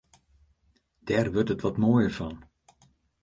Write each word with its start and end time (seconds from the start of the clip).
Dêr 1.05 1.27
wurdt 1.33 1.53
it 1.53 1.63
wat 1.63 1.77
moaier 1.81 2.11
fan. 2.17 2.35